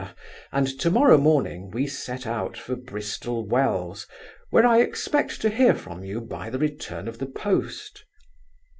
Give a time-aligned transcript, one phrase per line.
[0.51, 4.07] and to morrow morning we set out for Bristol Wells,
[4.49, 8.03] where I expect to hear from you by the return of the post.